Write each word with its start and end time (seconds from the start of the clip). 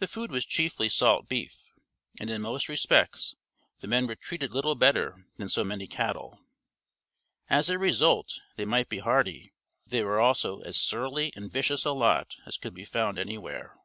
The 0.00 0.08
food 0.08 0.32
was 0.32 0.44
chiefly 0.44 0.88
salt 0.88 1.28
beef, 1.28 1.70
and 2.18 2.28
in 2.28 2.42
most 2.42 2.68
respects 2.68 3.36
the 3.78 3.86
men 3.86 4.08
were 4.08 4.16
treated 4.16 4.52
little 4.52 4.74
better 4.74 5.28
than 5.36 5.48
so 5.48 5.62
many 5.62 5.86
cattle. 5.86 6.40
As 7.48 7.70
a 7.70 7.78
result 7.78 8.40
they 8.56 8.64
might 8.64 8.88
be 8.88 8.98
hardy, 8.98 9.52
but 9.84 9.92
they 9.92 10.02
were 10.02 10.18
also 10.18 10.58
as 10.62 10.76
surly 10.76 11.32
and 11.36 11.52
vicious 11.52 11.84
a 11.84 11.92
lot 11.92 12.34
as 12.46 12.56
could 12.56 12.74
be 12.74 12.84
found 12.84 13.16
anywhere. 13.16 13.76